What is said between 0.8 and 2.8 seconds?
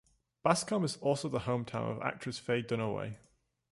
is also the hometown of actress Faye